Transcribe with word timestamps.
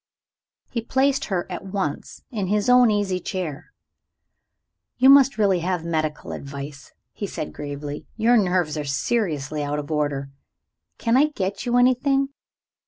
He 0.71 0.81
placed 0.81 1.25
her 1.25 1.45
at 1.47 1.63
once 1.63 2.23
in 2.31 2.47
his 2.47 2.69
own 2.71 2.89
easy 2.89 3.19
chair. 3.19 3.71
"You 4.97 5.11
must 5.11 5.37
really 5.37 5.59
have 5.59 5.85
medical 5.85 6.31
advice," 6.31 6.91
he 7.11 7.27
said 7.27 7.53
gravely; 7.53 8.07
"your 8.17 8.35
nerves 8.35 8.77
are 8.79 8.83
seriously 8.83 9.61
out 9.61 9.77
of 9.77 9.91
order. 9.91 10.31
Can 10.97 11.15
I 11.17 11.25
get 11.27 11.67
you 11.67 11.77
anything?" 11.77 12.29